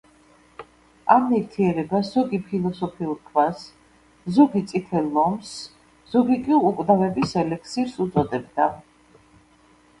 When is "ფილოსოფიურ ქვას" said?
2.47-3.67